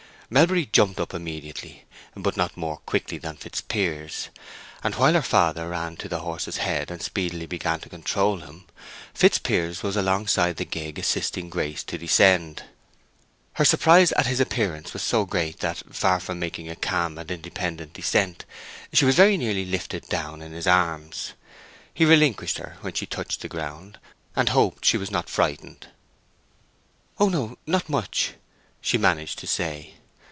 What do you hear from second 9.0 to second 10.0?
Fitzpiers was